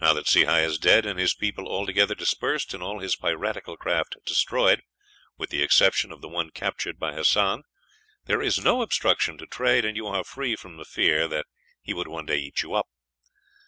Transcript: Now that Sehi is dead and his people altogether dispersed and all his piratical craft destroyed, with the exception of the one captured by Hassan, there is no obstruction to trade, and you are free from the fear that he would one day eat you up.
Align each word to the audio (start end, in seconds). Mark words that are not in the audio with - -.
Now 0.00 0.12
that 0.12 0.26
Sehi 0.28 0.64
is 0.64 0.78
dead 0.78 1.04
and 1.06 1.18
his 1.18 1.34
people 1.34 1.66
altogether 1.66 2.14
dispersed 2.14 2.72
and 2.72 2.84
all 2.84 3.00
his 3.00 3.16
piratical 3.16 3.76
craft 3.76 4.14
destroyed, 4.24 4.80
with 5.38 5.50
the 5.50 5.60
exception 5.60 6.12
of 6.12 6.20
the 6.20 6.28
one 6.28 6.50
captured 6.52 7.00
by 7.00 7.14
Hassan, 7.14 7.64
there 8.26 8.40
is 8.40 8.62
no 8.62 8.80
obstruction 8.80 9.36
to 9.38 9.46
trade, 9.48 9.84
and 9.84 9.96
you 9.96 10.06
are 10.06 10.22
free 10.22 10.54
from 10.54 10.76
the 10.76 10.84
fear 10.84 11.26
that 11.26 11.46
he 11.82 11.92
would 11.92 12.06
one 12.06 12.26
day 12.26 12.36
eat 12.38 12.62
you 12.62 12.74
up. 12.74 12.86